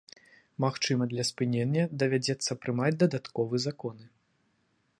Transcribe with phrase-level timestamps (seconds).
[0.63, 4.05] Магчыма, для спынення давядзецца прымаць дадатковыя законы.